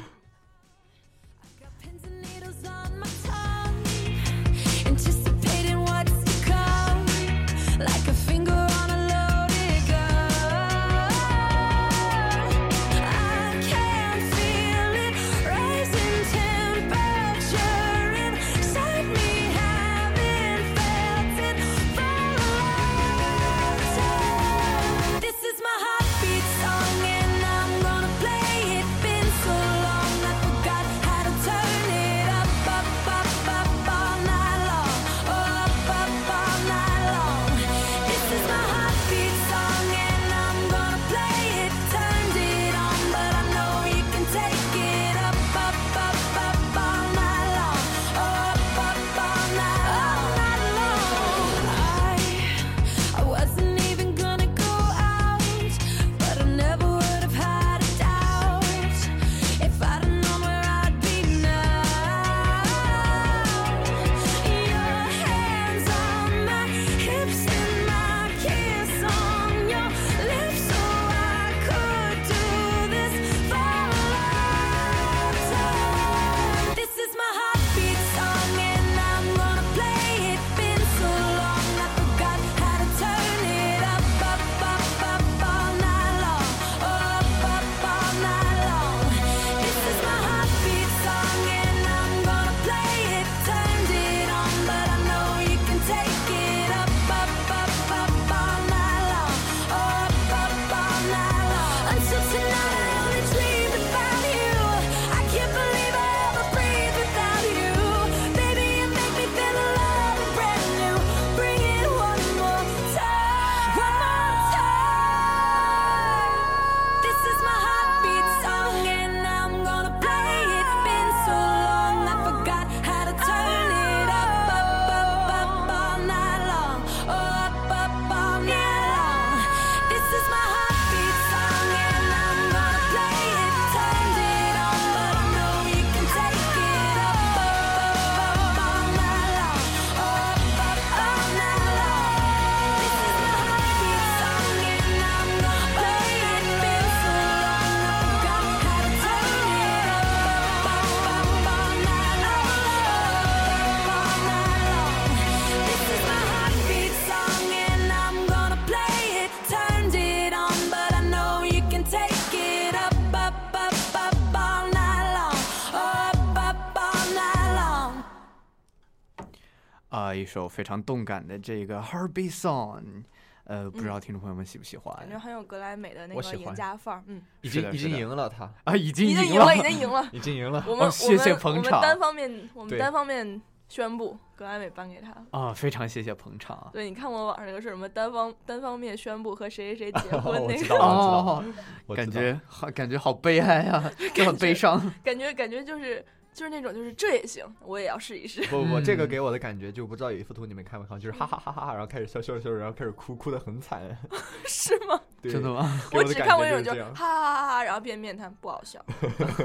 [170.34, 173.04] 首非常动感的这个 Herbie Song，
[173.44, 174.96] 呃，不知道听众朋友们喜不喜欢？
[174.98, 177.04] 感觉很有格莱美的那个赢家范儿。
[177.06, 180.64] 嗯，已经已经赢了他啊，已经已经赢赢了已经赢了 已经赢了。
[180.68, 185.14] 我们、哦谢谢我们单方面我们单方面宣布格莱美颁给他。
[185.38, 186.70] 啊，非常谢谢捧场啊。
[186.74, 194.82] 对，你看过网上那个是什么单方单方面宣布和谁谁谁结婚 那个，感觉好，感觉好悲哀啊， 就很悲伤。
[195.04, 196.04] 感觉感觉就是
[196.34, 198.42] 就是那种就是这也行，我也要试一试。
[198.48, 203.82] 不 不不，这个嗯给我的感觉就不知道有一幅图你们看没看，就是哈哈哈哈，然后开始笑笑笑，然后开始哭，哭的很惨。
[204.46, 205.00] 是吗？
[205.22, 205.80] 对真的吗？
[205.94, 208.84] 我只看过觉那种就就是哈哈哈哈，然后变面瘫不好笑，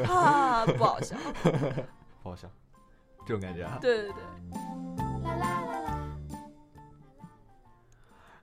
[0.05, 1.17] 哈哈不好笑。
[2.23, 2.51] 不好笑，
[3.27, 3.79] 这种感觉啊。
[3.81, 4.23] 对对对，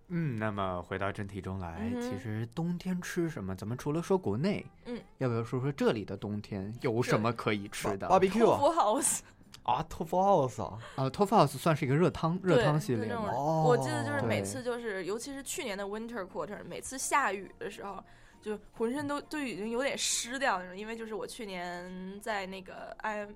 [0.09, 3.55] 嗯，那么回到正题中来，嗯其实冬天吃什么？
[3.55, 9.19] 咱们除了说国内，嗯，要不要说说这里的冬天有什么可以吃的 barbecue 福 house
[9.63, 13.15] 啊，Tofu House 啊，啊 t o f House 算是一个热汤热汤系列？
[13.17, 18.03] 我记得就是每次就是，尤其是去年的 Winter Quarter，每次下雨的时候，
[18.39, 20.77] 就浑身都都已经有点湿掉那种。
[20.77, 23.35] 因为就是我去年在那个 I 嗯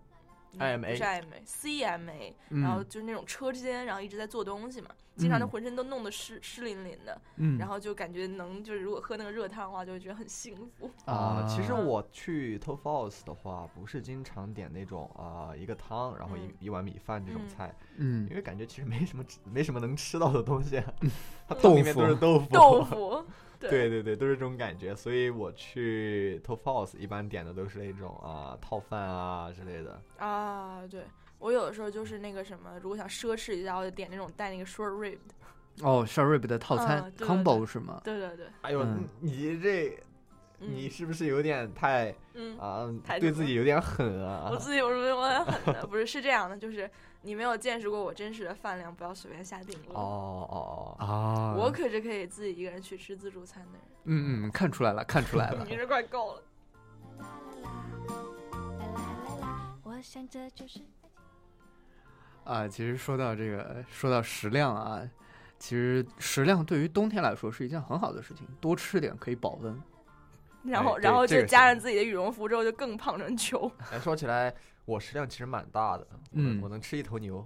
[0.60, 4.90] IMA 不是 IMA，CMA，、嗯然后就是那种车间，然后一直在做东西嘛，
[5.20, 5.50] 经常就嗯。
[5.50, 7.58] 浑身都弄得湿湿淋淋的，嗯。
[7.58, 10.90] 然后就感觉能就是如果喝那个热汤的话，就会觉得很幸福。
[11.06, 18.28] 啊，其实嗯我去 t o f o s 的话，不是经常点那种啊、一个汤，然后一、嗯一碗米饭这种嗯菜，嗯。
[18.30, 20.82] 因为感觉其实没什么吃没什么能吃到的东西，
[21.48, 22.22] 它里面都是腐。
[22.22, 23.26] 豆腐，豆腐
[23.60, 23.70] 对。
[23.70, 30.02] 对对对，都是这种感觉，所以我去 t o f o s 一般点的都是那种啊套饭啊之类的。
[30.18, 31.04] 啊，对
[31.40, 35.34] 我有的时候就是那个什么，如果想奢侈一下，我就点那种带那个 short rib 的。
[35.82, 38.02] 哦，short rib 的套餐、嗯对对 combo 是吗？
[38.04, 39.98] 对对对，哎呦，嗯你这。
[40.62, 44.50] 你是不是有点太嗯啊、太对自己有点狠啊？
[44.52, 45.88] 我自己有什么很的？
[45.88, 49.96] 不是，是这样的，就是你没有见识过我真实的饭量，不要随便下定论。
[49.96, 51.56] 哦哦哦啊！
[51.58, 53.82] 我可是可以自己一个人去吃自助餐的人。
[54.04, 55.64] 嗯嗯，看出来了，看出来了。
[55.66, 56.44] 你这快够了。
[59.84, 60.82] 我想这就是
[62.50, 65.02] 啊，其实说到这个，说到食量啊，
[65.60, 69.80] 其实食量对于冬天来说是一件很好的事情，多吃点可以保温。
[70.64, 73.72] 然后，哎然后就加上自己的羽绒服之后，就更胖成球。
[73.94, 74.54] 哎，说起来，
[74.86, 77.46] 我食量其实蛮大的，嗯我能吃一头牛。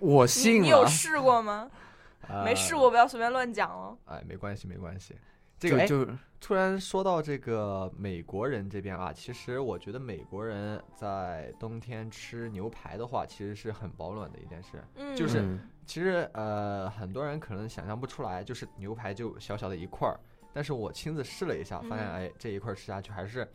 [0.00, 0.62] 我信了。
[0.62, 1.70] 你有试过吗？
[2.28, 3.96] 呃没试过，不要随便乱讲哦。
[4.06, 5.16] 哎，没关系，没关系。
[5.58, 6.06] 这个哎就，
[6.42, 14.82] 突然说到这个美国人这边啊，其实我觉得美国人在冬天吃牛排的话，其实是很保暖的一件事。
[14.96, 20.18] 嗯就是嗯其实呃，很多人可能想象不出来，就是牛排就小小的一块儿，
[20.52, 23.48] 但是我亲自试了一下，发现嗯哎，这一块儿吃下去还是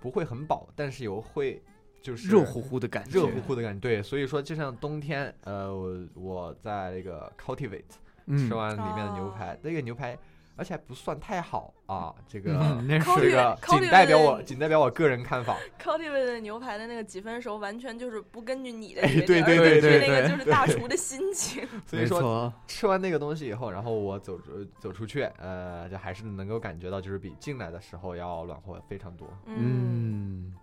[0.00, 1.62] 不会很饱，但是又会
[2.02, 3.80] 就是热乎乎的感觉热乎乎的感觉。
[3.80, 7.84] 对，所以说就像冬天，呃，我我在那个 Cultivate
[8.26, 10.18] 嗯吃完里面的牛排，那个牛排。
[10.56, 15.56] 而且还不算太好啊，这个、嗯那是这个仅代表我仅代表我个人看法。
[15.82, 21.66] Cultivate 的牛排的那个几分熟，完全就是不根据你的哎决定，对对而是对对那个对就是大厨的心情。
[21.86, 29.28] 所以说吃完那个东西以后，然后我走出走出去，呃，就还是能够感觉到，就是比进来的时候要暖和非常多。
[29.46, 30.54] 嗯，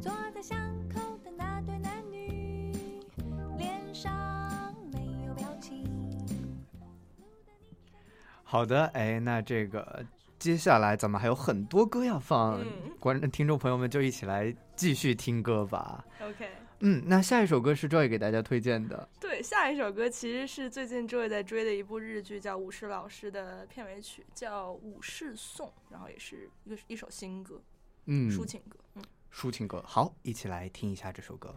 [0.00, 2.23] 坐在巷口的那对男女，
[8.54, 10.06] 好的，哎，那这个
[10.38, 16.04] 接下来咱们还有很多歌要放，嗯观听众朋友们就一起来继续听歌吧。
[16.22, 16.48] OK，
[16.78, 27.60] 嗯，那下一首歌是 Joy 给大家推荐的，对，下一首歌其实是最近 Joy 在追的一部日剧，叫《武士老师》的片尾曲，叫《武士颂》，然后也是一个一首新歌，
[28.04, 28.78] 嗯，抒情歌。
[28.94, 29.02] 嗯，
[29.32, 29.82] 抒情歌。
[29.84, 31.52] 好，一起来听一下这首歌。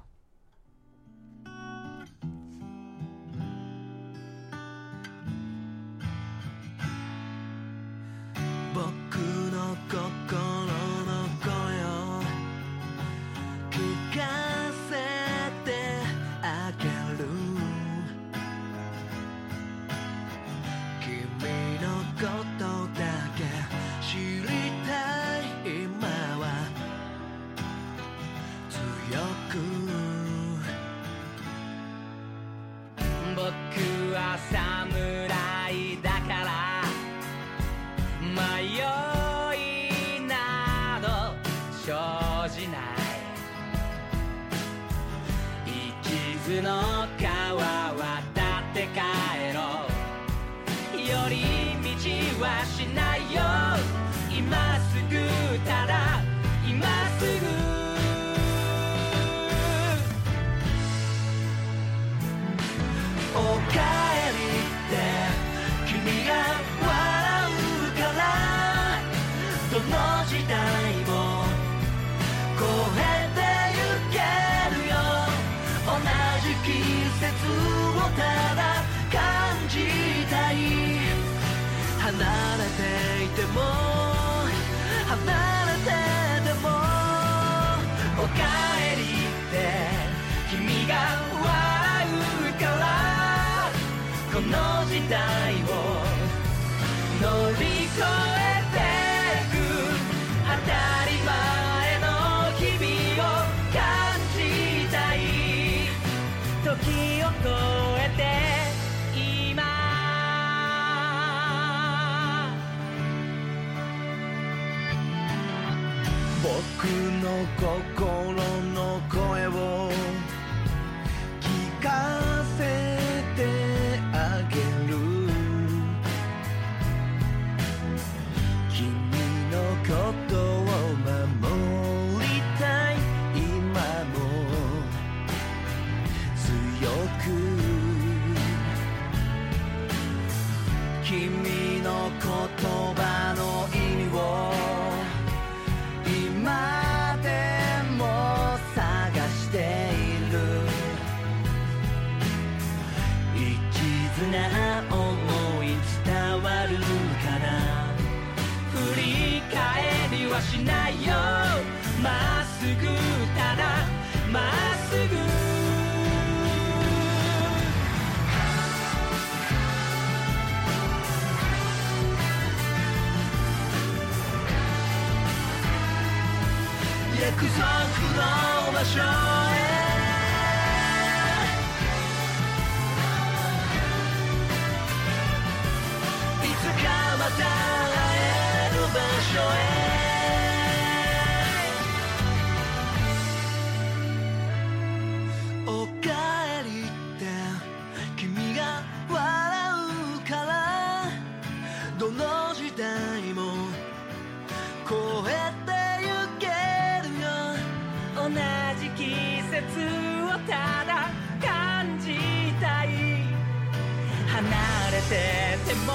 [215.10, 215.94] れてても。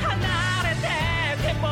[0.00, 0.12] 離
[0.68, 1.68] れてても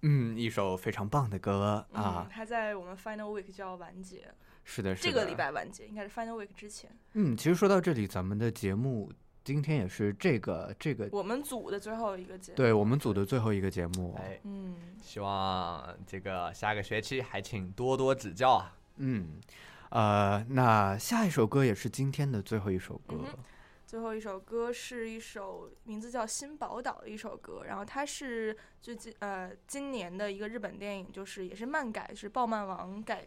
[0.00, 2.24] 嗯，一首非常棒的歌啊。
[2.24, 4.32] 嗯，，它在我们 Final Week 就要完结，
[4.70, 5.10] 是的，是的。
[5.10, 6.90] 这个礼拜完结，应该是 Final Week 之前。
[7.14, 9.10] 嗯，其实说到这里，咱们的节目
[9.42, 14.14] 今天也是这个这个，我们组的最后一个节目，对我们组的最后一个节目。
[14.18, 18.76] 哎，嗯，希望这个下个学期还请多多指教啊。
[18.98, 19.40] 嗯，
[19.88, 23.16] 呃，那下一首歌也是今天的最后一首歌。
[23.24, 23.44] 嗯
[23.88, 33.26] 最后一首歌是一首名字叫《新宝岛》的一首歌，然后它是最近呃今年的一个日本电影，就是也是漫改，是暴漫王改，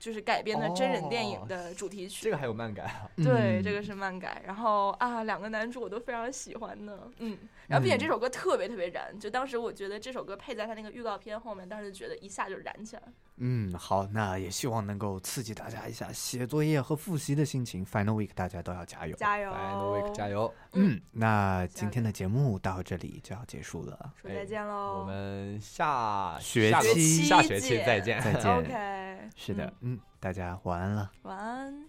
[0.00, 2.24] 就是改编的真人电影的主题曲。
[2.24, 3.08] 这个还有漫改啊？
[3.16, 4.42] 对，嗯这个是漫改。
[4.44, 7.38] 然后啊，两个男主我都非常喜欢呢，嗯。
[7.68, 13.02] 然后并且这首歌特别特别燃，就当时我觉得这首歌配在他那个预告片后面，当时就觉得一下就燃起来。
[13.36, 17.86] 嗯，好，那也希望能够刺激大家一下写作业和复习的心情。
[17.86, 20.52] Final Week 大家都要加油，加油 Final Week 加油！
[20.72, 24.98] 嗯，那今天的节目到这里就要结束了，说再见喽。
[25.00, 28.58] 我们下学期下学期再见，再见。
[28.58, 29.72] OK， 是的，
[30.18, 31.10] 大家晚安了。
[31.22, 31.84] 晚安。